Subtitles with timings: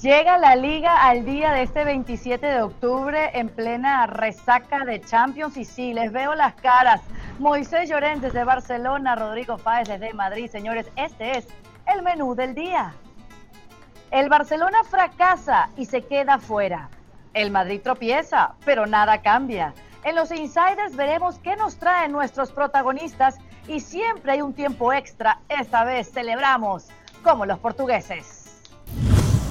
[0.00, 5.58] Llega la liga al día de este 27 de octubre en plena resaca de Champions
[5.58, 7.02] y sí, les veo las caras.
[7.38, 10.50] Moisés Llorens desde Barcelona, Rodrigo Fáez desde Madrid.
[10.50, 11.48] Señores, este es
[11.86, 12.94] el menú del día.
[14.10, 16.88] El Barcelona fracasa y se queda fuera.
[17.34, 19.74] El Madrid tropieza, pero nada cambia.
[20.04, 23.36] En los insiders veremos qué nos traen nuestros protagonistas
[23.68, 25.40] y siempre hay un tiempo extra.
[25.50, 26.88] Esta vez celebramos
[27.22, 28.39] como los portugueses.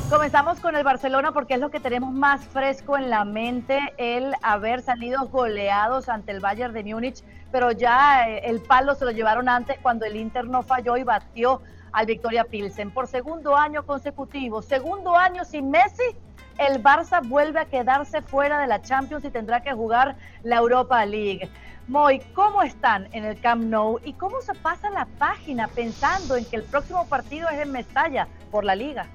[0.10, 4.34] Comenzamos con el Barcelona porque es lo que tenemos más fresco en la mente, el
[4.42, 9.12] haber salido goleados ante el Bayern de Múnich, pero ya eh, el palo se lo
[9.12, 12.90] llevaron antes cuando el Inter no falló y batió al Victoria Pilsen.
[12.90, 16.16] Por segundo año consecutivo, segundo año sin Messi,
[16.58, 21.06] el Barça vuelve a quedarse fuera de la Champions y tendrá que jugar la Europa
[21.06, 21.48] League.
[21.88, 26.46] Moy, ¿cómo están en el Camp Nou y cómo se pasa la página pensando en
[26.46, 29.06] que el próximo partido es en Mestalla por la Liga?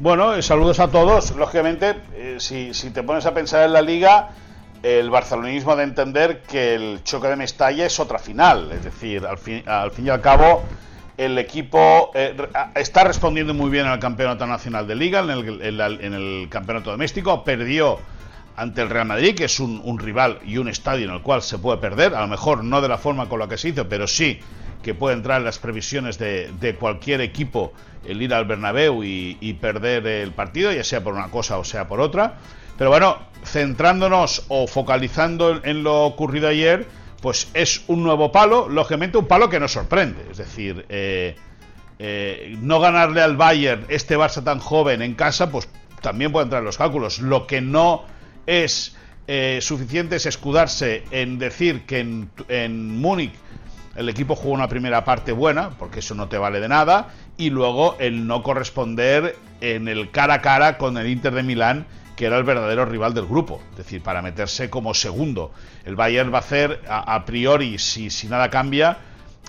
[0.00, 1.36] Bueno, eh, saludos a todos.
[1.36, 4.30] Lógicamente, eh, si, te pones a pensar en la liga,
[4.82, 8.72] el barcelonismo ha de entender que el choque de Mestalla es otra final.
[8.72, 10.64] Es decir, al fin, al fin y al cabo,
[11.16, 12.36] el equipo eh,
[12.74, 17.44] está respondiendo muy bien al campeonato nacional de liga, en el, campeonato doméstico.
[17.44, 18.00] Perdió
[18.56, 21.58] ante el Real Madrid, que es un rival y un estadio en el cual se
[21.58, 22.16] puede perder.
[22.16, 24.40] A lo mejor no de la forma con la que se hizo, pero sí
[24.84, 27.72] que puede entrar en las previsiones de, cualquier equipo
[28.06, 31.88] el ir al Bernabéu y, perder el partido, ya sea por una cosa o sea
[31.88, 32.34] por otra.
[32.76, 36.86] Pero bueno, centrándonos o focalizando en lo ocurrido ayer,
[37.22, 40.26] pues es un nuevo palo, lógicamente un palo que nos sorprende.
[40.30, 41.34] Es decir, eh,
[41.98, 45.68] eh, no ganarle al Bayern este Barça tan joven en casa, pues
[46.02, 47.20] también puede entrar en los cálculos.
[47.20, 48.04] Lo que no
[48.46, 48.96] es
[49.26, 53.32] eh, suficiente es escudarse en decir que en, en Múnich
[53.96, 57.50] el equipo jugó una primera parte buena, porque eso no te vale de nada, y
[57.50, 62.26] luego el no corresponder en el cara a cara con el Inter de Milán, que
[62.26, 65.52] era el verdadero rival del grupo, es decir, para meterse como segundo.
[65.84, 68.98] El Bayern va a hacer, a, priori, si, si, nada cambia,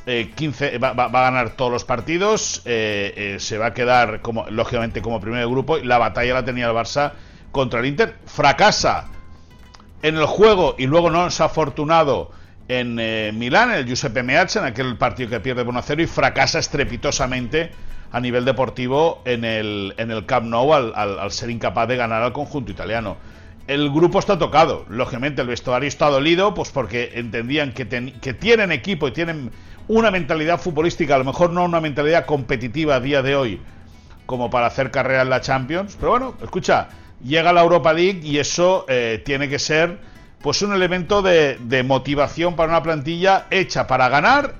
[0.05, 4.47] 15, eh, va, a ganar todos los partidos, eh, eh, se va a quedar, como,
[4.49, 7.13] lógicamente, como primer grupo, y la batalla la tenía el Barça
[7.51, 8.15] contra el Inter.
[8.25, 9.07] Fracasa
[10.01, 12.31] en el juego y luego no es afortunado
[12.67, 16.07] en eh, Milán, en el Giuseppe Meazza, en aquel partido que pierde por 1-0 y
[16.07, 17.71] fracasa estrepitosamente
[18.11, 22.33] a nivel deportivo en el, en el Camp Nou al, ser incapaz de ganar al
[22.33, 23.17] conjunto italiano.
[23.67, 27.87] El grupo está tocado, lógicamente el vestuario está dolido, pues porque entendían que,
[28.21, 29.51] que tienen equipo y tienen
[29.87, 33.61] una mentalidad futbolística, a lo mejor no una mentalidad competitiva a día de hoy,
[34.25, 35.97] como para hacer carrera en la Champions.
[35.99, 36.89] Pero bueno, escucha,
[37.23, 39.99] llega la Europa League y eso eh, tiene que ser
[40.45, 44.53] pues un elemento de, motivación para una plantilla hecha para ganar,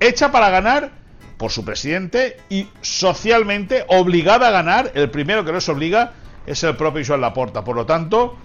[0.00, 0.90] hecha para ganar
[1.36, 4.90] por su presidente y socialmente obligada a ganar.
[4.92, 6.14] El primero que nos obliga
[6.46, 7.62] es el propio Joan Laporta.
[7.62, 8.38] Por lo tanto,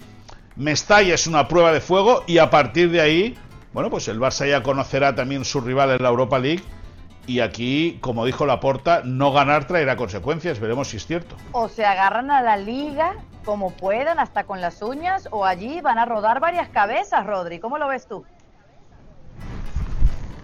[0.57, 3.35] Mestalla es una prueba de fuego y a partir de ahí,
[3.73, 6.61] bueno, pues el Barça ya conocerá también su rival en la Europa League.
[7.25, 10.59] Y aquí, como dijo Laporta, no ganar traerá consecuencias.
[10.59, 11.35] Veremos si es cierto.
[11.51, 15.99] O se agarran a la liga como puedan, hasta con las uñas, o allí van
[15.99, 17.59] a rodar varias cabezas, Rodri.
[17.59, 18.25] ¿Cómo lo ves tú?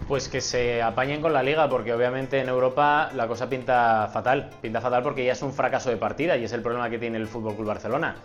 [0.08, 4.50] Pues que se apañen con la liga, porque obviamente en Europa la cosa pinta fatal.
[4.62, 7.18] Pinta fatal porque ya es un fracaso de partida y es el problema que tiene
[7.18, 8.16] el Fútbol Club Barcelona.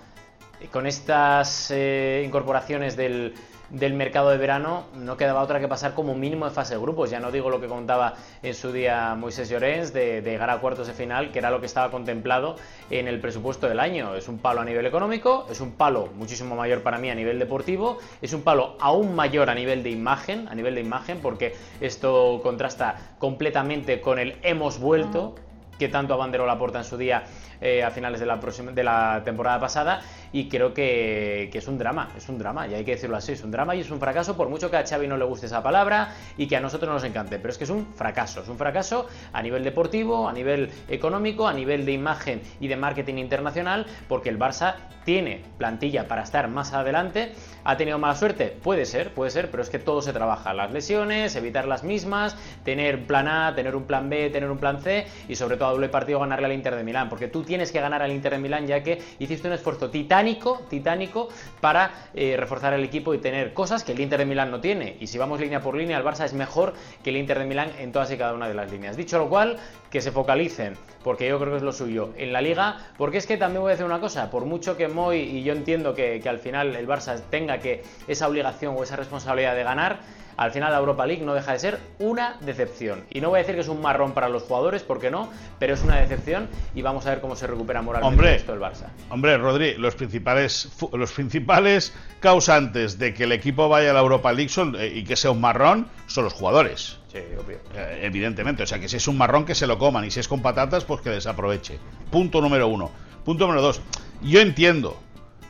[0.72, 3.34] Con estas eh, incorporaciones del,
[3.70, 7.10] del mercado de verano no quedaba otra que pasar como mínimo de fase de grupos.
[7.10, 10.86] Ya no digo lo que contaba en su día Moisés Llorens de, llegar a cuartos
[10.86, 12.56] de final, que era lo que estaba contemplado
[12.90, 14.14] en el presupuesto del año.
[14.14, 17.38] Es un palo a nivel económico, es un palo muchísimo mayor para mí a nivel
[17.38, 21.54] deportivo, es un palo aún mayor a nivel de imagen, a nivel de imagen, porque
[21.80, 25.34] esto contrasta completamente con el hemos vuelto
[25.78, 27.24] que tanto abanderó la puerta en su día
[27.60, 30.00] eh, a finales de la, de la temporada pasada
[30.32, 33.42] y creo que, es un drama, es un drama, y hay que decirlo así, es
[33.42, 35.62] un drama y es un fracaso, por mucho que a Xavi no le guste esa
[35.62, 38.58] palabra y que a nosotros nos encante, pero es que es un fracaso, es un
[38.58, 43.86] fracaso a nivel deportivo, a nivel económico, a nivel de imagen y de marketing internacional,
[44.08, 44.74] porque el Barça
[45.06, 47.32] tiene plantilla para estar más adelante,
[47.64, 50.72] ha tenido mala suerte, puede ser, puede ser, pero es que todo se trabaja, las
[50.72, 55.06] lesiones, evitar las mismas, tener plan A, tener un plan B, tener un plan C
[55.28, 58.02] y sobre todo doble partido ganarle al Inter de Milán, porque tú tienes que ganar
[58.02, 61.28] al Inter de Milán ya que hiciste un esfuerzo titánico titánico,
[61.60, 64.96] para eh, reforzar el equipo y tener cosas que el Inter de Milán no tiene.
[65.00, 67.70] Y si vamos línea por línea, el Barça es mejor que el Inter de Milán
[67.78, 68.96] en todas y cada una de las líneas.
[68.96, 69.58] Dicho lo cual,
[69.90, 73.26] que se focalicen, porque yo creo que es lo suyo, en la liga, porque es
[73.26, 76.20] que también voy a decir una cosa, por mucho que Moy, y yo entiendo que,
[76.20, 80.00] que al final el Barça tenga que esa obligación o esa responsabilidad de ganar,
[80.36, 83.04] al final la Europa League no deja de ser una decepción.
[83.10, 85.74] Y no voy a decir que es un marrón para los jugadores, porque no, pero
[85.74, 88.88] es una decepción y vamos a ver cómo se recupera moralmente esto el Barça.
[89.10, 94.32] Hombre, Rodri, los principales, los principales causantes de que el equipo vaya a la Europa
[94.32, 96.98] League eh, y que sea un marrón son los jugadores.
[97.12, 97.58] Sí, obvio.
[97.74, 100.20] Eh, evidentemente, o sea que si es un marrón que se lo coman y si
[100.20, 101.78] es con patatas, pues que desaproveche.
[102.10, 102.90] Punto número uno.
[103.24, 103.80] Punto número dos.
[104.22, 104.98] Yo entiendo,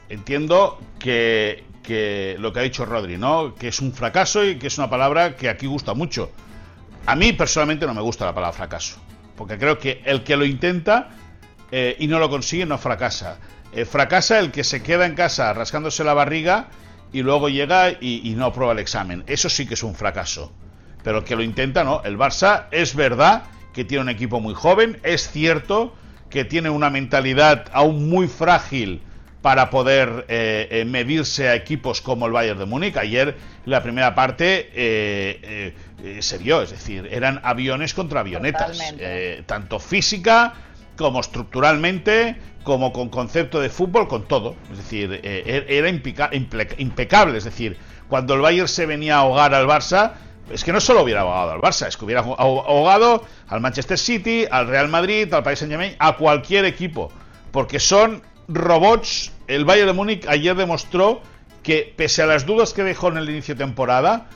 [0.09, 1.65] entiendo que,
[2.39, 3.55] lo que ha dicho Rodri, ¿no?
[3.55, 6.31] Que es un fracaso y que es una palabra que aquí gusta mucho.
[7.07, 8.99] A mí personalmente no me gusta la palabra fracaso,
[9.37, 11.11] porque creo que el que lo intenta
[11.71, 13.39] eh, y no lo consigue no fracasa.
[13.73, 16.69] Eh, fracasa el que se queda en casa rascándose la barriga
[17.13, 19.25] y luego llega y, no aprueba el examen.
[19.27, 20.53] Eso sí que es un fracaso.
[21.03, 22.03] Pero el que lo intenta, no.
[22.03, 25.95] El Barça es verdad que tiene un equipo muy joven, es cierto
[26.31, 29.03] que tiene una mentalidad aún muy frágil
[29.47, 32.97] para poder eh, eh, medirse a equipos como el Bayern de Múnich.
[32.97, 35.73] Ayer la primera parte eh,
[36.19, 38.77] se vio, es decir, eran aviones contra avionetas,
[39.47, 40.53] tanto física
[40.97, 42.35] como estructuralmente,
[42.65, 44.57] como con concepto de fútbol, con todo.
[44.73, 47.77] Es decir, er, era impecable, es decir,
[48.09, 50.15] cuando el Bayern se venía a ahogar al Barça,
[50.51, 54.45] es que no solo hubiera ahogado al Barça, es que hubiera ahogado al Manchester City,
[54.51, 57.13] al Real Madrid, al Paris Saint Germain, a cualquier equipo,
[57.53, 61.21] porque son robots el Bayern de Múnich ayer demostró
[61.63, 64.29] que, pese a las dudas que dejó en el inicio de temporada,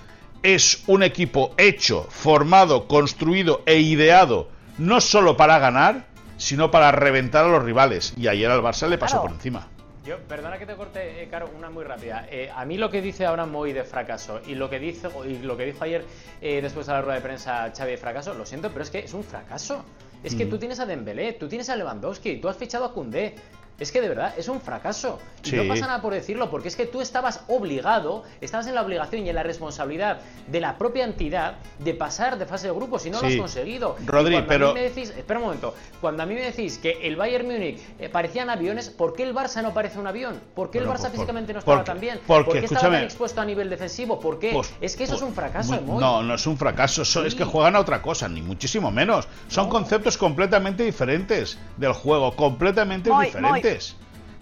[0.42, 4.48] es un equipo hecho, formado, construido e ideado
[4.80, 6.06] no solo para ganar,
[6.38, 8.14] sino para reventar a los rivales.
[8.16, 9.68] Y ayer al Barça le pasó por encima.
[10.04, 12.26] Yo, perdona que te corte, eh, Caro, una muy rápida.
[12.30, 15.44] Eh, a mí lo que dice ahora Moy de fracaso y lo que dice y
[15.44, 16.06] lo que dijo ayer
[16.40, 19.00] eh, después de la rueda de prensa Xavi de fracaso, lo siento, pero es que
[19.00, 19.84] es un fracaso.
[20.24, 20.50] Es que mm.
[20.50, 23.34] tú tienes a Dembélé, tú tienes a Lewandowski, tú has fichado a Koundé,
[23.80, 25.18] es que de verdad es un fracaso.
[25.42, 28.82] Y no pasa nada por decirlo, porque es que tú estabas obligado, estabas en la
[28.82, 33.06] obligación y en la responsabilidad de la propia entidad de pasar de fase de grupos
[33.06, 33.96] y no lo has conseguido.
[34.06, 34.74] Rodri, pero.
[34.74, 38.08] me decís, espera un momento, cuando a mí me decís que el Bayern Múnich eh,
[38.08, 40.40] parecían aviones, ¿por qué el Barça no parece un avión?
[40.54, 42.20] ¿por qué el Barça físicamente no estaba tan bien?
[42.26, 44.20] Porque, ¿Por qué estaba tan expuesto a nivel defensivo?
[44.20, 44.50] ¿Por qué?
[44.52, 45.80] Pues, es que eso es un fracaso.
[45.80, 49.26] no, no es un fracaso, es que juegan a otra cosa, ni muchísimo menos.
[49.48, 53.69] Son conceptos completamente diferentes del juego, completamente diferentes.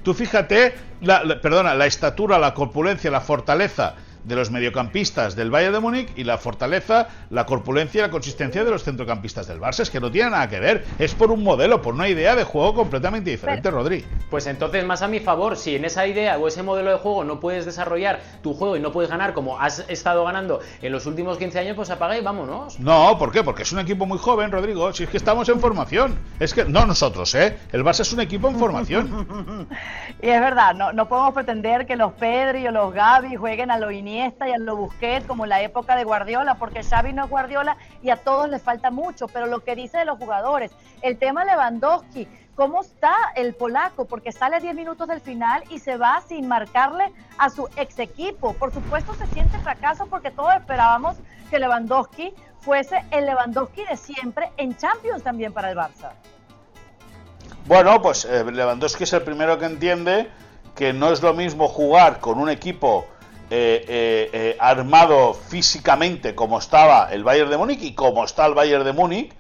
[0.02, 0.74] Tú fíjate,
[1.42, 3.96] perdona, la estatura, la corpulencia, la fortaleza
[4.28, 8.62] de los mediocampistas del Bayern de Múnich y la fortaleza, la corpulencia y la consistencia
[8.62, 9.80] de los centrocampistas del Barça.
[9.80, 10.84] Es que no tiene nada que ver.
[10.98, 14.04] Es por un modelo, por una idea de juego completamente diferente, Rodri.
[14.30, 17.24] Pues entonces, más a mi favor, si en esa idea o ese modelo de juego
[17.24, 21.06] no puedes desarrollar tu juego y no puedes ganar como has estado ganando en los
[21.06, 22.78] últimos 15 años, pues apaga y vámonos.
[22.78, 23.42] No, ¿por qué?
[23.42, 24.92] Porque es un equipo muy joven, Rodrigo.
[24.92, 26.18] Si es que estamos en formación.
[26.38, 27.56] Es que, no nosotros, ¿eh?
[27.72, 29.68] El Barça es un equipo en formación.
[30.22, 33.78] y es verdad, no, no podemos pretender que los Pedri o los Gaby jueguen a
[33.78, 37.30] lo Iniesta y a lo Busquets como la época de Guardiola, porque Xavi no es
[37.30, 40.72] Guardiola y a todos les falta mucho, pero lo que dice de los jugadores,
[41.02, 42.26] el tema Lewandowski,
[42.56, 44.06] ¿cómo está el polaco?
[44.06, 48.54] Porque sale 10 minutos del final y se va sin marcarle a su ex equipo.
[48.54, 51.16] Por supuesto se siente fracaso porque todos esperábamos
[51.48, 56.10] que Lewandowski fuese el Lewandowski de siempre en Champions también para el Barça.
[57.66, 60.28] Bueno, pues eh, Lewandowski es el primero que entiende
[60.74, 63.06] que no es lo mismo jugar con un equipo
[63.50, 68.52] eh, eh, eh, armado físicamente como estaba el Bayern de Múnich y como está el
[68.52, 69.32] Bayern de Múnich,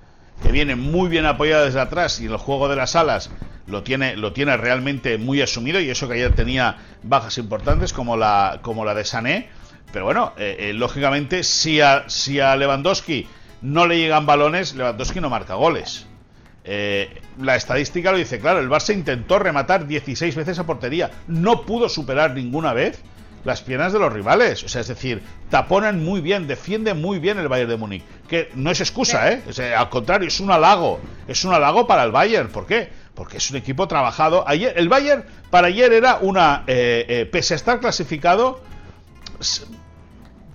[0.42, 3.30] que viene muy bien apoyado desde atrás y el juego de las alas
[3.66, 8.16] lo tiene, lo tiene realmente muy asumido y eso que ayer tenía bajas importantes como
[8.16, 9.50] la, como la de Sané.
[9.92, 10.32] Pero bueno,
[10.72, 13.26] lógicamente si a, si a Lewandowski
[13.60, 16.06] no le llegan balones, Lewandowski no marca goles.
[16.64, 21.90] la estadística lo dice claro, el Barça intentó rematar 16 veces a portería, no pudo
[21.90, 23.02] superar ninguna vez
[23.44, 24.64] las piernas de los rivales.
[24.64, 28.02] O sea, es decir, taponan muy bien, defienden muy bien el Bayern de Múnich.
[28.28, 29.42] Que no es excusa, ¿eh?
[29.76, 31.00] al contrario, es un halago.
[31.26, 32.48] Es un halago para el Bayern.
[32.48, 32.90] ¿Por qué?
[33.14, 34.44] Porque es un equipo trabajado.
[34.46, 36.64] Ayer, el Bayern para ayer era una.
[36.66, 38.60] Eh, eh, pese a estar clasificado,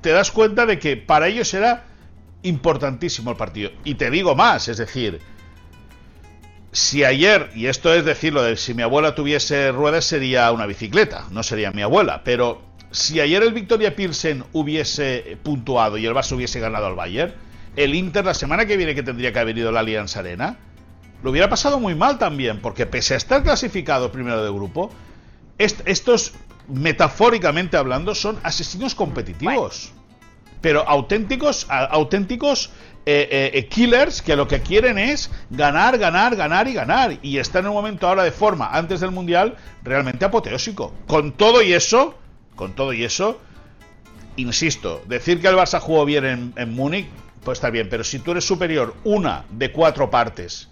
[0.01, 1.85] te das cuenta de que para ellos era
[2.43, 3.71] importantísimo el partido.
[3.83, 5.21] Y te digo más, es decir,
[6.73, 11.25] si ayer, y esto es decirlo de si mi abuela tuviese ruedas sería una bicicleta,
[11.31, 12.61] no sería mi abuela, pero
[12.93, 17.33] si ayer el Victoria Pilsen hubiese puntuado y el Barça hubiese ganado al Bayern,
[17.75, 20.57] el Inter la semana que viene que tendría que haber ido a la Alianza Arena,
[21.23, 24.91] lo hubiera pasado muy mal también, porque pese a estar clasificado primero de grupo,
[25.57, 26.33] estos,
[26.67, 29.91] metafóricamente hablando, son asesinos competitivos.
[30.61, 32.69] Pero auténticos, auténticos
[33.05, 37.17] eh, eh, eh, killers que lo que quieren es ganar, ganar, ganar y ganar.
[37.23, 40.93] Y están en un momento ahora de forma, antes del Mundial, realmente apoteósico.
[41.07, 42.15] Con todo y eso,
[42.55, 43.39] con todo y eso,
[44.35, 47.07] insisto, decir que el Barça jugó bien en, Múnich,
[47.43, 50.69] pues está bien, pero si tú eres superior una de cuatro partes,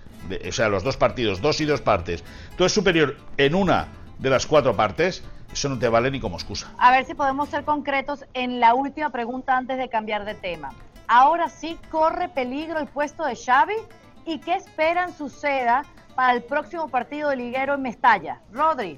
[0.47, 2.23] o sea, los dos partidos, dos y dos partes,
[2.57, 3.87] tú eres superior en una
[4.19, 6.71] de las cuatro partes, eso no te vale ni como excusa.
[6.77, 10.69] A ver si podemos ser concretos en la última pregunta antes de cambiar de tema.
[11.07, 13.75] Ahora sí corre peligro el puesto de Xavi
[14.25, 15.83] y qué esperan suceda
[16.15, 18.39] para el próximo partido de liguero en Mestalla.
[18.53, 18.97] Rodri.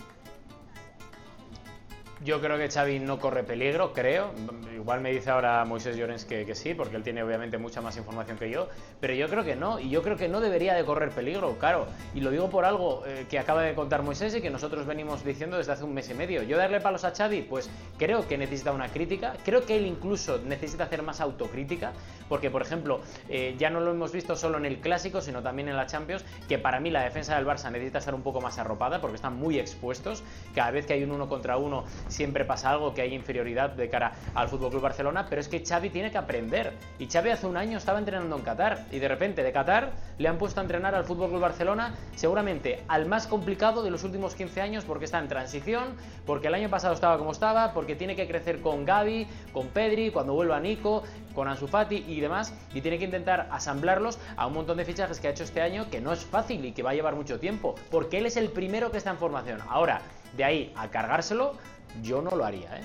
[2.23, 4.31] Yo creo que Xavi no corre peligro, creo.
[4.73, 8.37] Igual me dice ahora Moisés Llorens que, sí, porque él tiene obviamente mucha más información
[8.37, 8.69] que yo,
[9.01, 11.87] pero yo creo que no, y yo creo que no debería de correr peligro, claro.
[12.13, 15.23] Y lo digo por algo eh, que acaba de contar Moisés y que nosotros venimos
[15.23, 16.43] diciendo desde hace un mes y medio.
[16.43, 20.39] Yo darle palos a Xavi, pues creo que necesita una crítica, creo que él incluso
[20.39, 21.91] necesita hacer más autocrítica,
[22.29, 25.67] porque por ejemplo, eh, ya no lo hemos visto solo en el Clásico, sino también
[25.67, 28.57] en la Champions, que para mí la defensa del Barça necesita estar un poco más
[28.59, 30.23] arropada, porque están muy expuestos.
[30.55, 33.89] Cada vez que hay un uno contra uno, siempre pasa algo, que hay inferioridad de
[33.89, 36.73] cara al Club Barcelona, pero es que Xavi tiene que aprender.
[36.99, 40.27] Y Xavi hace un año estaba entrenando en Qatar y de repente de Qatar le
[40.27, 44.61] han puesto a entrenar al Club Barcelona, seguramente al más complicado de los últimos 15
[44.61, 48.27] años porque está en transición, porque el año pasado estaba como estaba, porque tiene que
[48.27, 51.03] crecer con Gaby, con Pedri, cuando vuelva Nico,
[51.33, 55.19] con Ansu Fati y demás, y tiene que intentar asamblarlos a un montón de fichajes
[55.19, 57.39] que ha hecho este año que no es fácil y que va a llevar mucho
[57.39, 59.59] tiempo, porque él es el primero que está en formación.
[59.67, 60.01] Ahora,
[60.37, 61.55] de ahí a cargárselo,
[62.01, 62.83] yo no lo haría, ¿eh?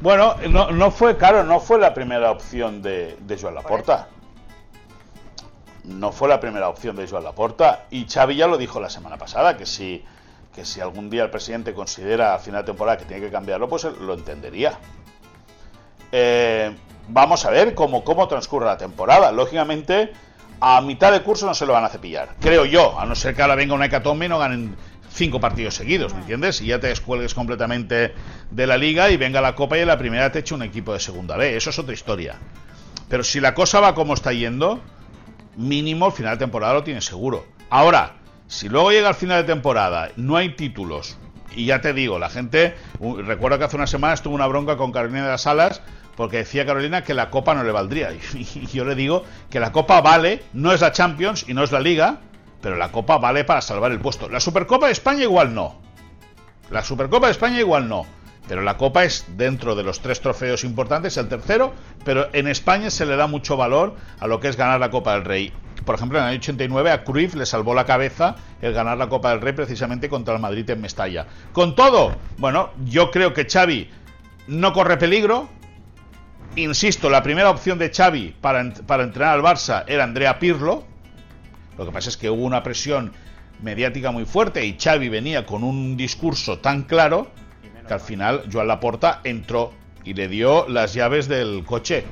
[0.00, 4.08] Bueno, no, fue, claro, no fue la primera opción de, de Joan Laporta.
[5.84, 7.86] No fue la primera opción de Joan Laporta.
[7.90, 10.04] Y Xavi ya lo dijo la semana pasada, que si,
[10.54, 13.68] que si algún día el presidente considera a final de temporada que tiene que cambiarlo,
[13.68, 14.78] pues lo entendería.
[16.12, 16.76] Eh,
[17.08, 19.32] vamos a ver cómo, cómo transcurre la temporada.
[19.32, 20.12] Lógicamente,
[20.60, 22.34] a mitad de curso no se lo van a cepillar.
[22.40, 24.76] Creo yo, a no ser que ahora venga una hecatombe y no ganen
[25.16, 26.60] cinco partidos seguidos, ¿me entiendes?
[26.60, 28.14] Y ya te descuelgues completamente
[28.50, 30.92] de la liga y venga la copa y en la primera te eche un equipo
[30.92, 31.56] de segunda B.
[31.56, 32.36] Eso es otra historia.
[33.08, 34.80] Pero si la cosa va como está yendo,
[35.56, 37.46] mínimo el final de temporada lo tienes seguro.
[37.70, 41.18] Ahora, si luego llega al final de temporada, no hay títulos,
[41.54, 44.92] y ya te digo, la gente, recuerdo que hace una semana estuvo una bronca con
[44.92, 45.80] Carolina de las Alas
[46.16, 48.10] porque decía Carolina que la Copa no le valdría.
[48.34, 51.72] Y yo le digo que la Copa vale, no es la Champions y no es
[51.72, 52.20] la Liga,
[52.60, 54.28] pero la Copa vale para salvar el puesto.
[54.28, 55.80] La Supercopa de España igual no.
[56.70, 58.06] La Supercopa de España igual no.
[58.48, 61.72] Pero la Copa es dentro de los tres trofeos importantes, el tercero,
[62.04, 65.14] pero en España se le da mucho valor a lo que es ganar la Copa
[65.14, 65.52] del Rey.
[65.84, 69.08] Por ejemplo, en el año 89 a Cruyff le salvó la cabeza el ganar la
[69.08, 71.26] Copa del Rey precisamente contra el Madrid en Mestalla.
[71.52, 73.90] Con todo, bueno, yo creo que Xavi
[74.48, 75.48] no corre peligro.
[76.54, 80.84] Insisto, la primera opción de Xavi para, para entrenar al Barça era Andrea Pirlo,
[81.78, 83.12] lo que pasa es que hubo una presión
[83.62, 87.28] mediática muy fuerte y Xavi venía con un discurso tan claro
[87.86, 89.72] que al final Joan Laporta entró
[90.04, 92.04] y le dio las llaves del coche.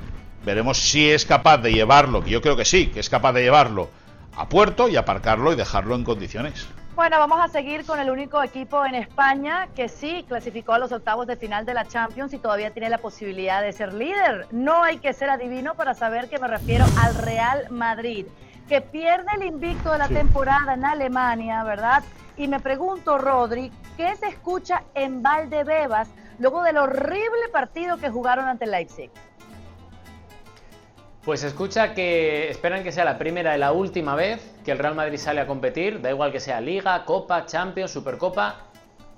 [0.45, 3.43] Veremos si es capaz de llevarlo, que yo creo que sí, que es capaz de
[3.43, 3.89] llevarlo
[4.37, 6.67] a puerto y aparcarlo y dejarlo en condiciones.
[6.95, 10.93] Bueno, vamos a seguir con el único equipo en España que sí clasificó a los
[10.93, 14.47] octavos de final de la Champions y todavía tiene la posibilidad de ser líder.
[14.53, 18.27] No hay que ser adivino para saber que me refiero al Real Madrid
[18.69, 22.03] que pierde el invicto de la temporada en Alemania, ¿verdad?
[22.37, 28.47] Y me pregunto, Rodri, ¿qué se escucha en Valdebebas luego del horrible partido que jugaron
[28.47, 29.11] ante Leipzig?
[31.25, 34.79] Pues se escucha que esperan que sea la primera y la última vez que el
[34.79, 38.57] Real Madrid sale a competir, da igual que sea Liga, Copa, Champions, Supercopa,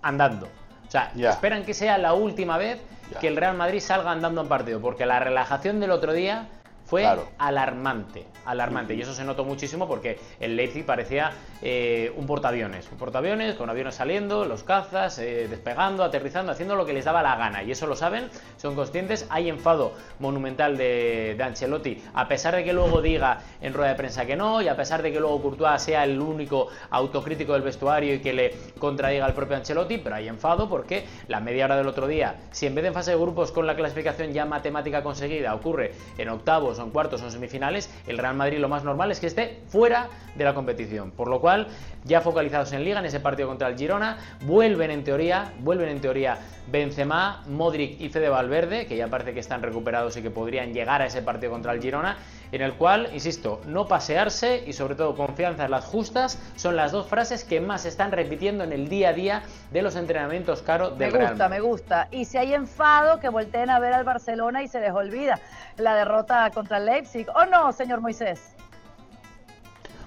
[0.03, 0.47] andando.
[0.87, 2.81] O sea, esperan que sea la última vez
[3.21, 6.47] que el Real Madrid salga andando en partido, porque la relajación del otro día
[6.87, 7.07] fue
[7.39, 8.95] alarmante, alarmante.
[8.95, 12.89] Y eso se notó muchísimo porque el Leipzig parecía eh, un portaaviones.
[12.91, 17.23] Un portaaviones con aviones saliendo, los cazas, eh, despegando, aterrizando, haciendo lo que les daba
[17.23, 17.63] la gana.
[17.63, 19.27] Y eso lo saben, son conscientes.
[19.31, 24.27] Hay enfado monumental de, Ancelotti, a pesar de que luego diga en rueda de prensa
[24.27, 28.15] que no, y a pesar de que luego Courtois sea el único autocrítico del vestuario
[28.15, 31.87] y que le contradiga al propio Ancelotti, pero hay enfado porque la media hora del
[31.87, 35.03] otro día, si en vez de en fase de grupos con la clasificación ya matemática
[35.03, 39.21] conseguida ocurre en octavos, son cuartos, o semifinales, el Real Madrid lo más normal es
[39.21, 41.11] que esté fuera de la competición.
[41.11, 41.69] Por lo cual,
[42.05, 46.01] ya focalizados en Liga, en ese partido contra el Girona, vuelven en teoría, vuelven en
[46.01, 50.73] teoría Benzema, Modric y Fede Valverde, que ya parece que están recuperados y que podrían
[50.73, 52.17] llegar a ese partido contra el Girona,
[52.57, 56.91] en el cual, insisto, no pasearse y sobre todo confianza en las justas son las
[56.91, 60.63] dos frases que más se están repitiendo en el día a día de los entrenamientos
[60.63, 62.09] caro del Me gusta, me gusta.
[62.11, 65.39] Y si hay enfado, que volteen a ver al Barcelona y se les olvida
[65.77, 67.27] la derrota contra el Leipzig.
[67.35, 68.55] ¿O no, señor Moisés?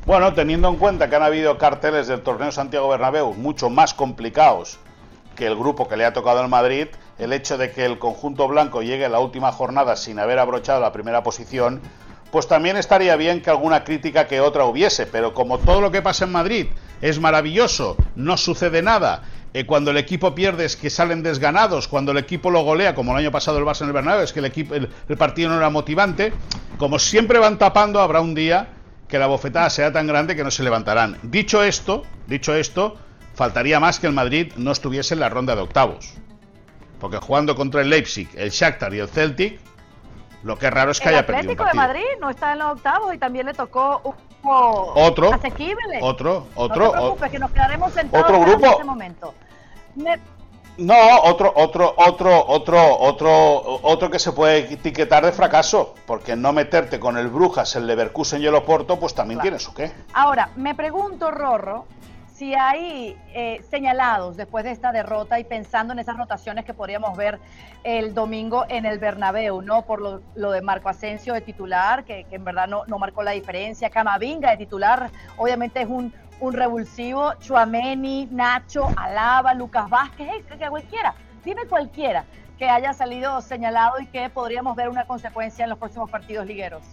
[0.05, 4.79] Bueno, teniendo en cuenta que han habido carteles del torneo Santiago Bernabéu mucho más complicados
[5.35, 6.87] que el grupo que le ha tocado al Madrid,
[7.19, 10.81] el hecho de que el conjunto blanco llegue a la última jornada sin haber abrochado
[10.81, 11.81] la primera posición,
[12.31, 16.01] pues también estaría bien que alguna crítica que otra hubiese, pero como todo lo que
[16.01, 16.67] pasa en Madrid
[17.01, 22.11] es maravilloso, no sucede nada, eh, cuando el equipo pierde es que salen desganados, cuando
[22.11, 24.45] el equipo lo golea, como el año pasado el Barça en el es que el,
[24.45, 26.33] equipo, el, partido no era motivante,
[26.77, 28.67] como siempre van tapando, habrá un día
[29.07, 31.17] que la bofetada sea tan grande que no se levantarán.
[31.23, 32.97] Dicho esto, dicho esto,
[33.33, 36.13] faltaría más que el Madrid no estuviese en la ronda de octavos.
[36.99, 39.59] Porque jugando contra el Leipzig, el Shakhtar y el Celtic,
[40.43, 41.81] lo que es raro es que haya perdido partido.
[41.81, 45.99] de Madrid no está en los octavos y también le tocó un otro, asequible.
[46.01, 46.85] Otro, otro.
[46.85, 48.65] No te preocupes, que nos quedaremos sentados otro grupo.
[48.65, 49.33] en este momento.
[50.77, 56.53] No, otro, otro, otro, otro, otro, otro que se puede etiquetar de fracaso, porque no
[56.53, 59.91] meterte con el Brujas, el Leverkusen y el Oporto, pues también tiene su qué.
[60.13, 61.85] Ahora, me pregunto, Rorro,
[62.39, 67.17] si hay eh, señalados después de esta derrota y pensando en esas rotaciones que podríamos
[67.17, 67.37] ver
[67.83, 69.81] el domingo en el Bernabéu, ¿no?
[69.81, 73.89] Por lo, de Marco Asensio de titular, que, en verdad no, no, marcó la diferencia,
[73.89, 81.15] Camavinga de titular, obviamente es un, un revulsivo, Chuameni, Nacho, Alaba, Lucas Vázquez, que cualquiera,
[81.43, 82.23] dime cualquiera
[82.57, 86.83] que haya salido señalado y que podríamos ver una consecuencia en los próximos partidos ligueros.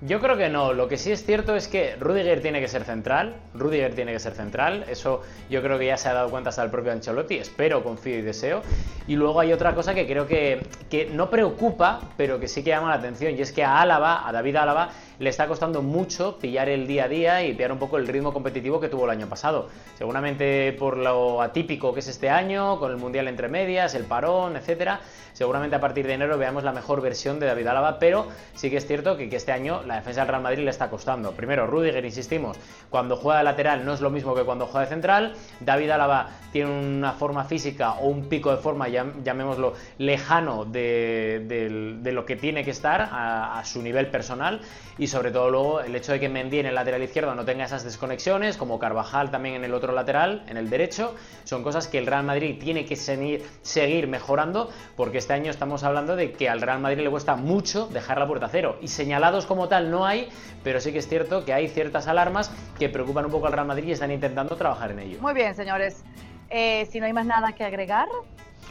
[0.00, 0.74] Yo creo que no.
[0.74, 3.34] Lo que sí es cierto es que Rudiger tiene que ser central.
[3.52, 4.84] Rudiger tiene que ser central.
[4.88, 7.34] Eso yo creo que ya se ha dado cuenta hasta el propio Ancelotti.
[7.34, 8.62] Espero, confío y deseo.
[9.08, 12.70] Y luego hay otra cosa que creo que, que no preocupa, pero que sí que
[12.70, 13.34] llama la atención.
[13.36, 17.04] Y es que a Álava, a David Álava, le está costando mucho pillar el día
[17.04, 19.68] a día y pillar un poco el ritmo competitivo que tuvo el año pasado.
[19.96, 24.56] Seguramente por lo atípico que es este año, con el Mundial entre medias, el parón,
[24.56, 25.00] etcétera.
[25.32, 28.76] Seguramente a partir de enero veamos la mejor versión de David Álava, pero sí que
[28.76, 31.32] es cierto que, que este año la defensa del Real Madrid le está costando.
[31.32, 32.56] Primero, Rudiger, insistimos,
[32.90, 35.34] cuando juega de lateral no es lo mismo que cuando juega de central.
[35.60, 42.24] David Álava tiene una forma física o un pico de forma, llamémoslo, lejano de, lo
[42.24, 44.60] que tiene que estar a, su nivel personal
[44.98, 47.64] y sobre todo luego el hecho de que Mendy en el lateral izquierdo no tenga
[47.64, 51.14] esas desconexiones, como Carvajal también en el otro lateral, en el derecho,
[51.44, 56.16] son cosas que el Real Madrid tiene que seguir, mejorando, porque este año estamos hablando
[56.16, 58.78] de que al Real Madrid le cuesta mucho dejar la puerta cero.
[58.82, 60.28] Y señalados como tal no hay,
[60.64, 63.66] pero sí que es cierto que hay ciertas alarmas que preocupan un poco al Real
[63.66, 65.18] Madrid y están intentando trabajar en ello.
[65.20, 66.04] Muy bien, señores.
[66.50, 68.08] Eh, si no hay más nada que agregar.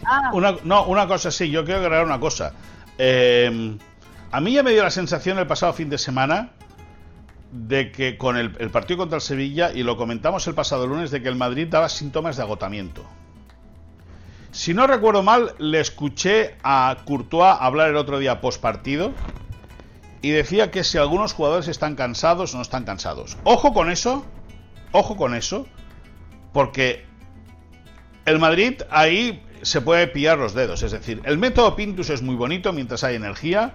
[0.06, 0.32] Ah.
[0.34, 2.54] Una, no, una cosa sí, yo quiero agregar una cosa.
[2.98, 3.78] Eh,
[4.32, 6.52] a mí ya me dio la sensación el pasado fin de semana
[7.52, 11.22] de que con el, partido contra el Sevilla, y lo comentamos el pasado lunes, de
[11.22, 13.06] que el Madrid daba síntomas de agotamiento.
[14.52, 19.14] Si no recuerdo mal, le escuché a Courtois hablar el otro día post partido
[20.28, 23.38] y decía que si algunos jugadores están cansados o no están cansados.
[23.44, 24.26] Ojo con eso,
[24.92, 25.68] ojo con eso,
[26.52, 27.06] porque
[28.26, 30.84] el Madrid ahí se puede pillar los dedos.
[30.84, 33.74] Es decir, el método Pintus es muy bonito mientras hay energía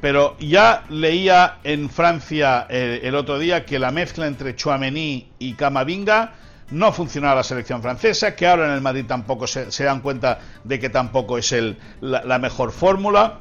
[0.00, 5.54] pero ya leía en Francia eh, el otro día que la mezcla entre Chouameni y
[5.54, 6.32] Camavinga
[6.70, 10.78] no funcionaba la selección francesa, que ahora en el Madrid tampoco se, dan cuenta de
[10.78, 13.40] que tampoco es el, la, mejor fórmula.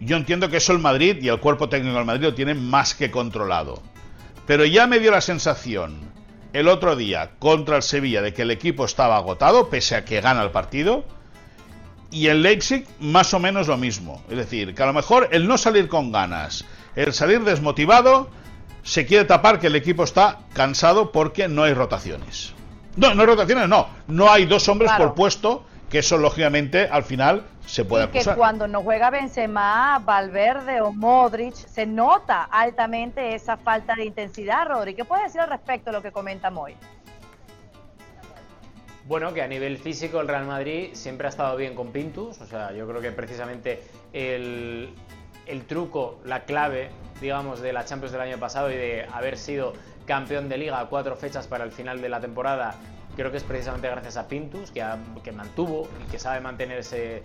[0.00, 2.94] Yo entiendo que eso el Madrid y el cuerpo técnico del Madrid lo tienen más
[2.94, 3.82] que controlado.
[4.46, 6.12] Pero ya me dio la sensación
[6.52, 10.20] el otro día contra el Sevilla de que el equipo estaba agotado, pese a que
[10.20, 11.04] gana el partido
[12.14, 14.22] y en Leipzig más o menos lo mismo.
[14.30, 18.30] Es decir, que a lo mejor el no salir con ganas, el salir desmotivado,
[18.84, 22.54] se quiere tapar que el equipo está cansado porque no hay rotaciones.
[22.96, 23.88] No, no hay rotaciones, no.
[24.06, 28.24] No hay dos hombres por puesto, que eso lógicamente al final se puede y que
[28.34, 34.96] cuando no juega Benzema, Valverde o Modric, se nota altamente esa falta de intensidad, Rodri.
[34.96, 36.74] ¿Qué puedes decir al respecto de lo que comenta Moy?
[39.06, 42.46] Bueno, que a nivel físico el Real Madrid siempre ha estado bien con Pintus, o
[42.46, 44.96] sea, yo creo que precisamente el,
[45.68, 49.74] truco, la clave, digamos, de la Champions del año pasado y de haber sido
[50.06, 52.74] campeón de liga a cuatro fechas para el final de la temporada,
[53.16, 54.84] creo que es precisamente gracias a Pintus, que,
[55.22, 57.22] que mantuvo y que sabe mantener ese,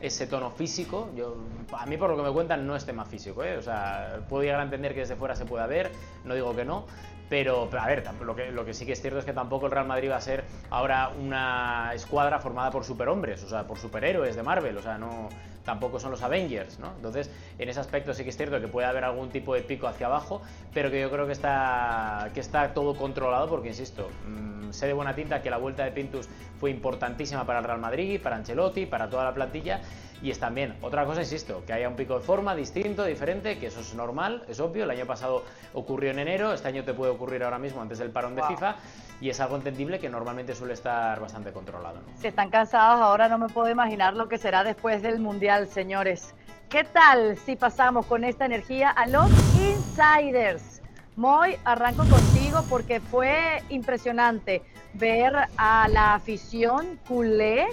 [0.00, 1.10] ese tono físico.
[1.16, 1.36] Yo,
[1.72, 3.42] a mí, por lo que me cuentan, no es tema físico.
[3.44, 3.56] ¿eh?
[3.56, 5.90] O sea, puedo llegar a entender que desde fuera se pueda ver,
[6.24, 6.86] no digo que no,
[7.32, 9.72] pero, a ver, lo que, lo que sí que es cierto es que tampoco el
[9.72, 14.36] Real Madrid va a ser ahora una escuadra formada por superhombres, o sea, por superhéroes
[14.36, 15.30] de Marvel, o sea, no
[15.64, 16.92] tampoco son los Avengers, ¿no?
[16.94, 19.86] Entonces, en ese aspecto sí que es cierto que puede haber algún tipo de pico
[19.86, 20.42] hacia abajo,
[20.74, 24.92] pero que yo creo que está, que está todo controlado porque, insisto, mm, sé de
[24.92, 28.86] buena tinta que la vuelta de Pintus fue importantísima para el Real Madrid, para Ancelotti,
[28.86, 29.80] para toda la plantilla
[30.22, 30.76] y están bien.
[30.80, 34.44] Otra cosa, insisto, que haya un pico de forma distinto, diferente, que eso es normal,
[34.48, 34.84] es obvio.
[34.84, 38.10] El año pasado ocurrió en enero, este año te puede ocurrir ahora mismo antes del
[38.10, 38.76] parón de FIFA
[39.20, 42.00] y es algo entendible que normalmente suele estar bastante controlado.
[42.20, 46.34] Si están cansados ahora, no me puedo imaginar lo que será después del Mundial, señores.
[46.68, 50.81] ¿Qué tal si pasamos con esta energía a los insiders?
[51.16, 54.62] Moy, arranco contigo porque fue impresionante
[54.94, 57.68] ver a la afición culé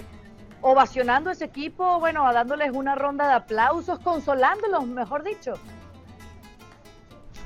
[0.62, 5.54] ovacionando ese equipo, bueno, dándoles una ronda de aplausos, consolándolos, mejor dicho.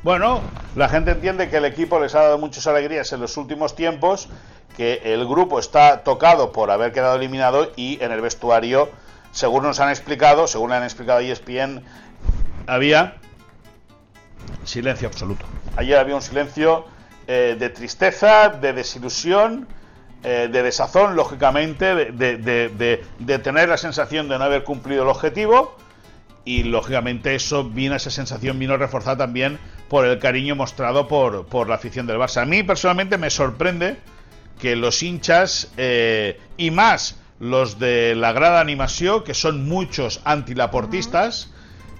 [0.02, 0.40] Bueno,
[0.74, 4.28] la gente entiende que el equipo les ha dado muchas alegrías en los últimos tiempos,
[4.76, 8.90] que el grupo está tocado por haber quedado eliminado y en el vestuario,
[9.30, 11.84] según nos han explicado, según le han explicado ESPN,
[12.66, 13.16] había
[14.64, 15.46] silencio absoluto.
[15.76, 16.86] Ayer había un silencio
[17.26, 19.66] eh, de tristeza, de desilusión,
[20.22, 25.76] eh, de desazón, lógicamente, de, tener la sensación de no haber cumplido el objetivo.
[26.46, 29.58] Y lógicamente eso vino, esa sensación vino reforzada también
[29.88, 32.42] por el cariño mostrado por, por la afición del Barça.
[32.42, 33.96] A mí personalmente me sorprende
[34.58, 41.50] que los hinchas eh, y más los de la grada animación, que son muchos antilaportistas,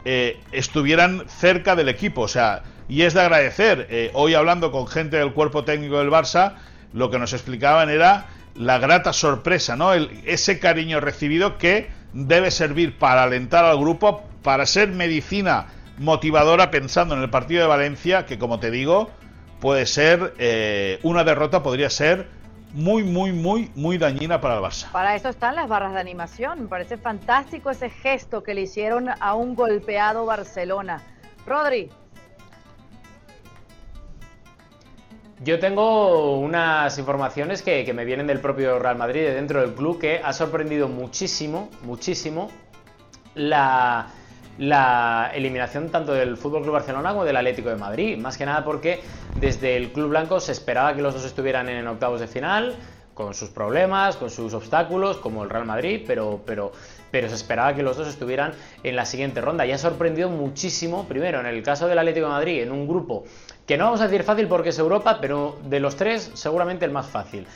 [0.05, 2.23] eh, estuvieran cerca del equipo.
[2.23, 3.87] O sea, y es de agradecer.
[3.91, 6.55] Eh, hoy hablando con gente del cuerpo técnico del Barça,
[6.93, 9.93] lo que nos explicaban era la grata sorpresa, ¿no?
[9.93, 15.67] ese cariño recibido que debe servir para alentar al grupo, para ser medicina
[15.99, 19.11] motivadora pensando en el partido de Valencia, que como te digo,
[19.61, 22.29] puede ser eh, una derrota, podría ser
[22.73, 24.91] muy, muy, muy, muy dañina para el Barça.
[24.91, 26.63] Para eso están las barras de animación.
[26.63, 31.01] Me parece fantástico ese gesto que le hicieron a un golpeado Barcelona.
[31.47, 31.91] Rodri,
[35.43, 39.99] Yo tengo unas informaciones que, me vienen del propio Real Madrid, de dentro del club,
[39.99, 42.51] que ha sorprendido muchísimo, muchísimo
[43.35, 44.11] la,
[45.35, 48.17] eliminación tanto del Fútbol Club Barcelona como del Atlético de Madrid.
[48.17, 49.01] Más que nada porque
[49.41, 52.77] desde el Club Blanco se esperaba que los dos estuvieran en octavos de final,
[53.13, 56.73] con sus problemas, con sus obstáculos, como el Real Madrid, pero, pero,
[57.11, 59.67] pero se esperaba que los dos estuvieran en la siguiente ronda.
[59.67, 63.25] Y ha sorprendido muchísimo, primero, en el caso del Atlético de Madrid, en un grupo
[63.67, 66.91] que no vamos a decir fácil porque es Europa, pero de los tres seguramente el
[66.91, 67.47] más fácil.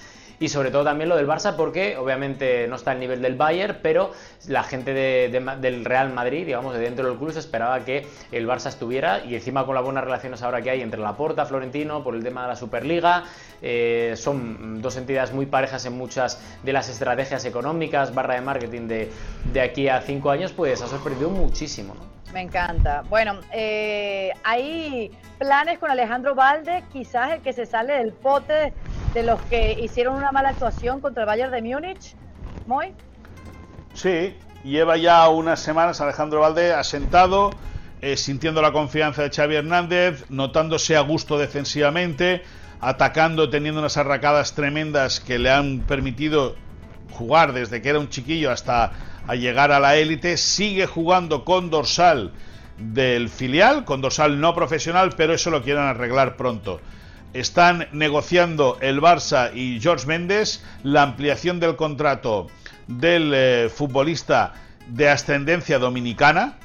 [0.40, 3.78] Y sobre todo también lo del Barça porque obviamente no está al nivel del Bayern,
[3.82, 4.12] pero
[4.46, 8.68] la gente del Real Madrid, digamos, de dentro del club se esperaba que el Barça
[8.68, 12.14] estuviera y encima con las buenas relaciones ahora que hay entre la Porta, Florentino, por
[12.14, 13.24] el tema de la Superliga,
[13.62, 18.86] eh, son dos entidades muy parejas en muchas de las estrategias económicas, barra de marketing
[18.86, 19.10] de,
[19.52, 21.96] de aquí a cinco años, pues ha sorprendido muchísimo.
[22.32, 23.02] Me encanta.
[23.08, 28.74] Bueno, eh, hay planes con Alejandro Valde, quizás el que se sale del pote
[29.14, 32.14] de los que hicieron una mala actuación contra el Bayern de Múnich.
[32.66, 32.92] ¿Moy?
[33.94, 37.50] Sí, lleva ya unas semanas Alejandro Valde asentado,
[38.02, 42.42] eh, sintiendo la confianza de Xavi Hernández, notándose a gusto defensivamente,
[42.80, 46.56] atacando, teniendo unas arracadas tremendas que le han permitido
[47.10, 48.92] jugar desde que era un chiquillo hasta
[49.28, 52.32] a llegar a la élite, sigue jugando con dorsal
[52.78, 56.80] del filial, con dorsal no profesional, pero eso lo quieren arreglar pronto.
[57.34, 62.46] Están negociando el Barça y George Méndez la ampliación del contrato
[62.86, 64.54] del eh, futbolista
[64.88, 66.56] de ascendencia dominicana.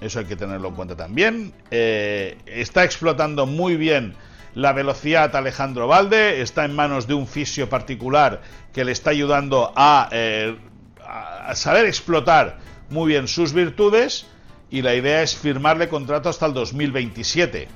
[0.00, 1.52] Eso hay que tenerlo en cuenta también.
[1.72, 4.14] Eh, está explotando muy bien
[4.54, 6.40] la velocidad Alejandro Valde.
[6.40, 10.56] Está en manos de un fisio particular que le está ayudando a eh,
[11.14, 12.58] a saber explotar
[12.90, 14.26] muy bien sus virtudes
[14.70, 17.68] y la idea es firmarle contrato hasta el 2027.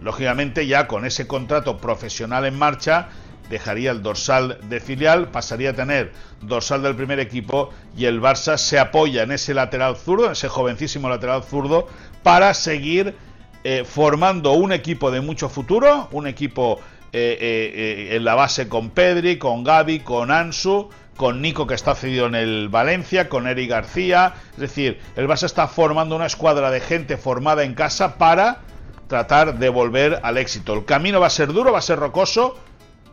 [0.00, 3.08] Lógicamente ya con ese contrato profesional en marcha
[3.48, 8.56] dejaría el dorsal de filial, pasaría a tener dorsal del primer equipo y el Barça
[8.56, 11.88] se apoya en ese lateral zurdo, en ese jovencísimo lateral zurdo,
[12.22, 13.14] para seguir
[13.62, 16.80] eh, formando un equipo de mucho futuro, un equipo
[17.12, 21.94] eh, eh, en la base con Pedri, con Gaby, con Ansu, con Nico que está
[21.94, 24.34] cedido en el Valencia, con Eric García.
[24.52, 28.58] Es decir, el Barça está formando una escuadra de gente formada en casa para
[29.06, 30.74] tratar de volver al éxito.
[30.74, 32.56] El camino va a ser duro, va a ser rocoso,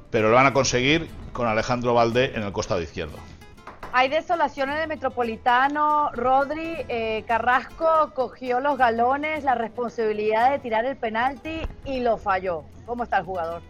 [0.10, 3.18] pero lo van a conseguir con Alejandro Valde en el costado izquierdo.
[3.94, 6.12] Hay desolación en el Metropolitano.
[6.14, 12.64] Rodri eh, Carrasco cogió los galones, la responsabilidad de tirar el penalti y lo falló.
[12.86, 13.62] ¿Cómo está el jugador?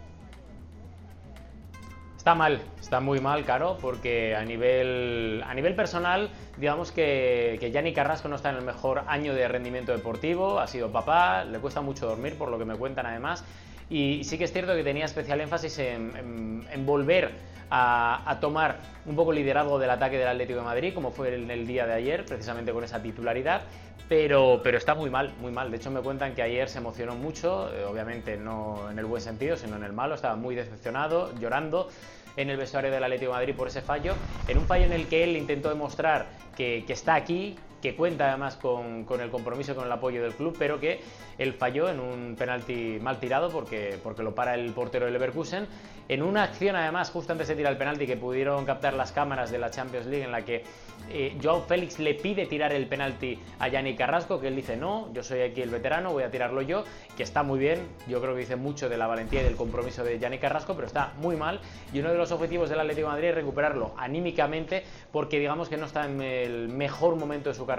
[2.22, 7.72] Está mal, está muy mal, Caro, porque a nivel, a nivel personal, digamos que, que
[7.72, 11.58] Yanni Carrasco no está en el mejor año de rendimiento deportivo, ha sido papá, le
[11.58, 13.44] cuesta mucho dormir, por lo que me cuentan además,
[13.90, 17.32] y sí que es cierto que tenía especial énfasis en, volver
[17.70, 21.66] a, tomar un poco liderazgo del ataque del Atlético de Madrid, como fue en el
[21.66, 23.62] día de ayer, precisamente con esa titularidad.
[24.12, 25.70] Pero, pero está muy mal, muy mal.
[25.70, 29.22] De hecho, me cuentan que ayer se emocionó mucho, eh, obviamente no en el buen
[29.22, 30.14] sentido, sino en el malo.
[30.14, 31.88] Estaba muy decepcionado, llorando
[32.36, 34.12] en el vestuario del Atlético de Madrid por ese fallo.
[34.48, 38.28] En un fallo en el que él intentó demostrar que, que está aquí, que cuenta
[38.28, 41.00] además con, con, el compromiso, con el apoyo del club, pero que
[41.36, 45.66] él falló en un penalti mal tirado porque, porque lo para el portero del Leverkusen.
[46.08, 49.50] En una acción además, justo antes de tirar el penalti, que pudieron captar las cámaras
[49.50, 50.62] de la Champions League, en la que
[51.10, 55.12] eh, Joao Félix le pide tirar el penalti a Yannick Carrasco, que él dice no,
[55.12, 56.84] yo soy aquí el veterano, voy a tirarlo yo,
[57.16, 60.04] que está muy bien, yo creo que dice mucho de la valentía y del compromiso
[60.04, 61.60] de Yannick Carrasco, pero está muy mal.
[61.92, 65.76] Y uno de los objetivos del Atlético de Madrid es recuperarlo anímicamente, porque digamos que
[65.76, 67.71] no está en el mejor momento de su carrera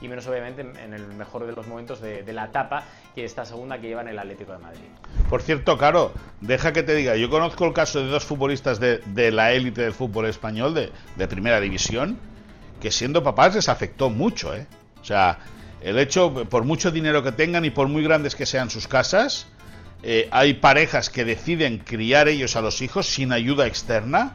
[0.00, 3.78] y menos obviamente en el mejor de los momentos de, la etapa que esta segunda
[3.78, 4.84] que lleva en el Atlético de Madrid.
[5.28, 9.30] Por cierto, Caro, deja que te diga, yo conozco el caso de dos futbolistas de,
[9.32, 12.18] la élite del fútbol español, de, primera división,
[12.80, 14.66] que siendo papás les afectó mucho, ¿eh?
[15.00, 15.38] O sea,
[15.82, 19.46] el hecho, por mucho dinero que tengan y por muy grandes que sean sus casas,
[20.02, 24.34] eh, hay parejas que deciden criar ellos a los hijos sin ayuda externa.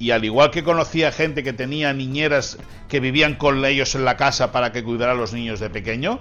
[0.00, 2.58] Y al igual que conocía gente que tenía niñeras
[2.88, 6.20] que vivían con ellos en la casa para que cuidara a los niños de pequeño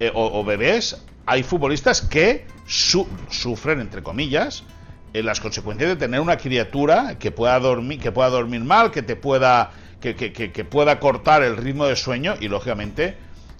[0.00, 4.64] eh, o, bebés, hay futbolistas que sufren, entre comillas,
[5.12, 9.02] eh, las consecuencias de tener una criatura que pueda dormir, que pueda dormir mal, que
[9.02, 13.16] te pueda que, pueda cortar el ritmo de sueño y lógicamente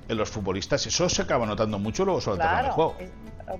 [0.08, 2.96] en los futbolistas eso se acaba notando mucho luego sobre el juego.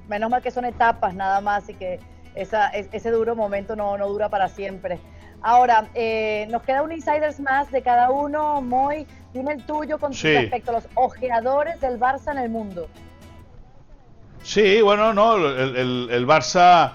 [0.09, 2.01] Menos mal que son etapas nada más y que
[2.35, 4.99] esa, ese duro momento no, no dura para siempre.
[5.47, 8.63] Ahora, eh, nos queda un insiders más de cada uno.
[8.63, 12.89] Moy, dime el tuyo con respecto a los ojeadores del Barça en el mundo.
[14.43, 16.93] Sí, bueno, no, el, el, Barça,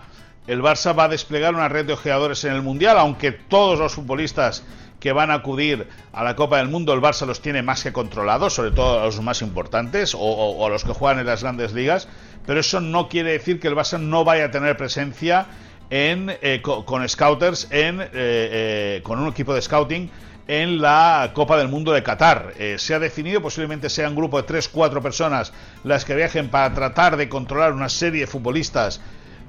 [0.48, 3.94] el Barça va a desplegar una red de ojeadores en el Mundial, aunque todos los
[3.94, 4.64] futbolistas
[5.00, 7.94] que van a acudir a la Copa del Mundo, el Barça los tiene más que
[7.94, 11.74] controlados, sobre todo a los más importantes o, a los que juegan en las grandes
[11.74, 12.08] ligas,
[12.48, 15.46] pero eso no quiere decir que el Barça no vaya a tener presencia
[15.90, 20.10] en, eh, con, scouters, en, eh, eh, con un equipo de scouting
[20.48, 22.54] en la Copa del Mundo de Qatar.
[22.78, 27.18] se ha definido, posiblemente sea un grupo de 3-4 personas las que viajen para tratar
[27.18, 29.00] de controlar una serie de futbolistas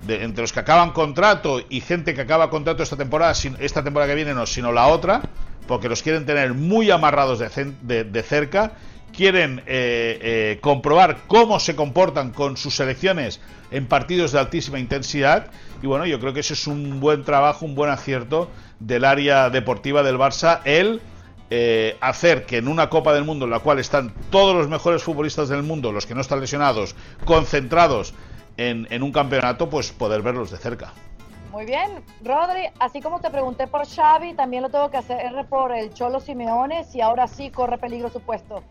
[0.07, 4.15] entre los que acaban contrato y gente que acaba contrato esta temporada, esta temporada que
[4.15, 5.23] viene no, sino la otra,
[5.67, 8.73] porque los quieren tener muy amarrados de, cerca,
[9.17, 15.51] quieren eh, eh, comprobar cómo se comportan con sus selecciones en partidos de altísima intensidad
[15.83, 19.51] y bueno, yo creo que ese es un buen trabajo, un buen acierto del área
[19.51, 21.01] deportiva del Barça, el
[21.53, 25.03] eh, hacer que en una Copa del Mundo en la cual están todos los mejores
[25.03, 26.95] futbolistas del mundo, los que no están lesionados,
[27.25, 28.15] concentrados
[28.57, 30.93] en, un campeonato, pues poder verlos de cerca.
[31.51, 35.73] Muy bien, Rodri, así como te pregunté por Xavi, también lo tengo que hacer por
[35.73, 38.63] el Cholo Simeone, si ahora sí corre peligro su puesto.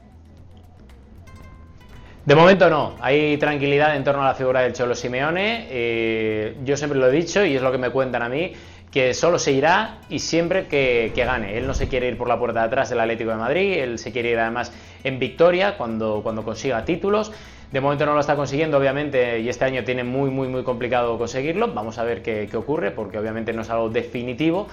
[2.30, 5.66] De momento no, hay tranquilidad en torno a la figura del Cholo Simeone.
[5.68, 8.54] Eh, yo siempre lo he dicho y es lo que me cuentan a mí,
[8.92, 11.58] que solo se irá y siempre que, gane.
[11.58, 13.98] Él no se quiere ir por la puerta de atrás del Atlético de Madrid, él
[13.98, 14.72] se quiere ir además
[15.04, 17.32] en victoria cuando, cuando consiga títulos.
[17.72, 21.20] De momento no lo está consiguiendo, obviamente, y este año tiene muy, muy, muy complicado
[21.20, 21.72] conseguirlo.
[21.72, 24.68] Vamos a ver qué, ocurre, porque obviamente no es algo definitivo.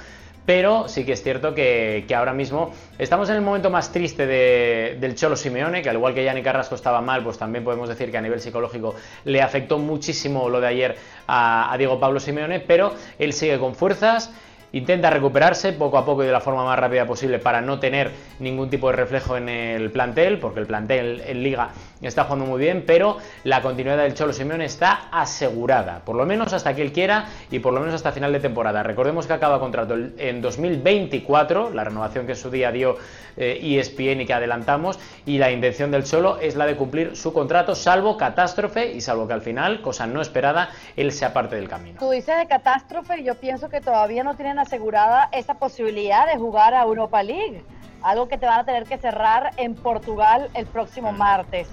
[0.46, 5.14] Pero sí que es cierto que, ahora mismo estamos en el momento más triste del
[5.16, 8.16] Cholo Simeone, que al igual que Yanni Carrasco estaba mal, pues también podemos decir que
[8.16, 12.94] a nivel psicológico le afectó muchísimo lo de ayer a, a Diego Pablo Simeone, pero
[13.18, 14.32] él sigue con fuerzas
[14.72, 18.10] intenta recuperarse poco a poco y de la forma más rápida posible para no tener
[18.40, 21.70] ningún tipo de reflejo en el plantel, porque el plantel en liga
[22.02, 26.52] está jugando muy bien, pero la continuidad del Cholo Simeone está asegurada, por lo menos
[26.52, 28.82] hasta que él quiera y por lo menos hasta final de temporada.
[28.82, 32.96] Recordemos que acaba contrato en 2024, la renovación que en su día dio
[33.36, 37.16] ESPN eh, e y que adelantamos, y la intención del Cholo es la de cumplir
[37.16, 41.56] su contrato, salvo catástrofe y salvo que al final, cosa no esperada, él sea parte
[41.56, 41.98] del camino.
[41.98, 46.74] Tú dices de catástrofe, yo pienso que todavía no tienen asegurada esa posibilidad de jugar
[46.74, 47.64] a Europa League,
[48.06, 51.18] algo que te van a tener que cerrar en Portugal el próximo mm.
[51.18, 51.68] martes.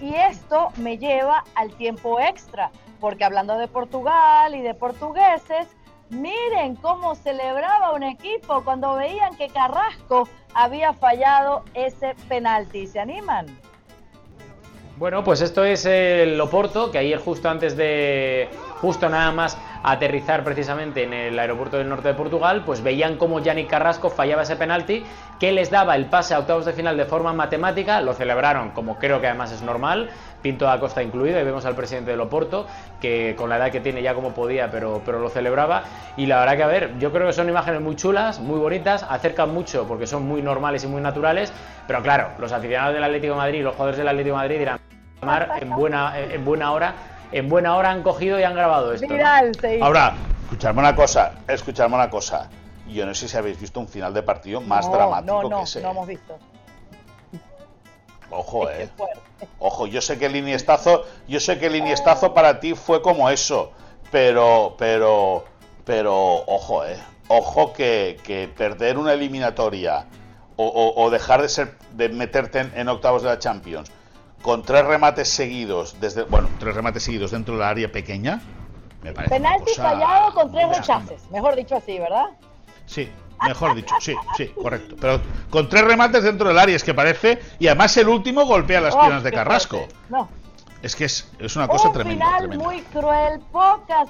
[0.00, 2.70] Y esto me lleva al tiempo extra,
[3.00, 5.66] porque hablando de Portugal y de portugueses,
[6.10, 12.86] miren cómo celebraba un equipo cuando veían que Carrasco había fallado ese penalti.
[12.86, 13.46] ¿Se animan?
[14.98, 18.48] Bueno, pues esto es el Oporto, que ayer justo antes de,
[18.80, 23.40] justo nada más aterrizar precisamente en el aeropuerto del norte de Portugal, pues veían cómo
[23.40, 25.04] Yannick Carrasco fallaba ese penalti
[25.38, 28.98] que les daba el pase a octavos de final de forma matemática, lo celebraron como
[28.98, 30.10] creo que además es normal,
[30.42, 32.66] Pinto da Costa incluido, y vemos al presidente del Oporto,
[33.00, 35.82] que con la edad que tiene ya como podía, pero, pero lo celebraba,
[36.16, 39.04] y la verdad que a ver, yo creo que son imágenes muy chulas, muy bonitas,
[39.08, 41.52] acercan mucho porque son muy normales y muy naturales,
[41.86, 44.78] pero claro, los aficionados del Atlético Madrid, los jugadores del Atlético Madrid dirán,
[45.60, 46.94] en buena, en buena hora,
[47.32, 49.06] en buena hora han cogido y han grabado esto.
[49.80, 50.14] Ahora,
[50.44, 52.48] escuchadme una cosa, escuchadme una cosa.
[52.88, 55.64] Yo no sé si habéis visto un final de partido más dramático no, no, que
[55.64, 55.82] ese.
[55.82, 56.38] No, hemos visto.
[58.30, 58.88] Ojo, eh.
[59.58, 63.28] Ojo, yo sé que el iniestazo, yo sé que el iniestazo para ti fue como
[63.30, 63.72] eso,
[64.10, 65.44] pero, pero,
[65.84, 66.14] pero,
[66.46, 66.98] ojo, eh.
[67.28, 70.06] Ojo que, que perder una eliminatoria
[70.60, 73.92] o, dejar de ser, de meterte en, octavos de la Champions
[74.42, 78.40] con tres remates seguidos, desde, bueno, tres remates seguidos dentro del área pequeña,
[79.02, 79.34] me parece.
[79.34, 82.26] Penalti fallado con tres rechaces, mejor dicho así, ¿verdad?
[82.86, 83.10] Sí,
[83.42, 84.96] mejor dicho, sí, sí, correcto.
[85.00, 85.20] Pero
[85.50, 87.40] con tres remates dentro del área, es que parece.
[87.58, 89.86] Y además el último golpea las oh, piernas de Carrasco.
[90.08, 90.28] No.
[90.82, 92.24] Es que es, una cosa tremenda.
[92.24, 94.08] Un final muy cruel, pocas,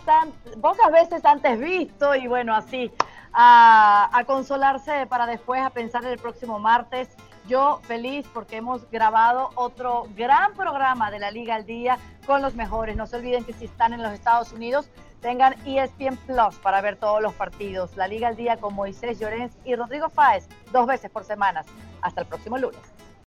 [0.60, 2.92] pocas veces antes visto, y bueno, así,
[3.32, 7.08] a, a consolarse para después, a pensar en el próximo martes.
[7.48, 12.54] Yo feliz porque hemos grabado otro gran programa de la Liga al Día con los
[12.54, 12.94] mejores.
[12.94, 14.90] No se olviden que si están en los Estados Unidos,
[15.22, 17.96] tengan ESPN Plus para ver todos los partidos.
[17.96, 21.64] La Liga al Día con Moisés Llorens y Rodrigo Fáez, dos veces por semana.
[22.02, 22.82] Hasta el próximo lunes.